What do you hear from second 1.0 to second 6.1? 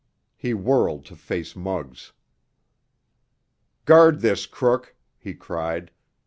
to face Muggs. "Guard this crook!" he cried.